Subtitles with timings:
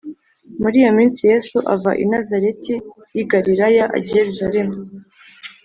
[0.61, 2.75] Muri iyo minsi Yesu ava i Nazareti
[3.15, 4.77] y’ i Galilaya ajya I yerusaremu